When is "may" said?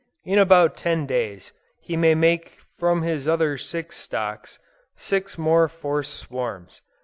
1.95-2.15